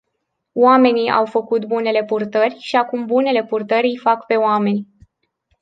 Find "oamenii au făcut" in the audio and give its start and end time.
0.53-1.65